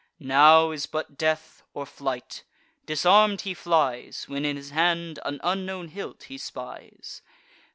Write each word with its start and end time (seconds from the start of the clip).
Now 0.17 0.71
is 0.71 0.87
but 0.87 1.15
death, 1.15 1.61
or 1.75 1.85
flight; 1.85 2.43
disarm'd 2.87 3.41
he 3.41 3.53
flies, 3.53 4.23
When 4.27 4.45
in 4.45 4.55
his 4.57 4.71
hand 4.71 5.19
an 5.23 5.39
unknown 5.43 5.89
hilt 5.89 6.23
he 6.23 6.39
spies. 6.39 7.21